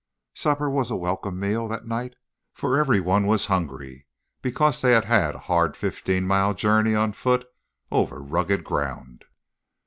[0.33, 2.15] Supper was a welcome meal that night,
[2.55, 4.07] for everyone was hungry
[4.41, 7.45] because they had had a hard fifteen mile journey on foot
[7.91, 9.25] over rugged ground.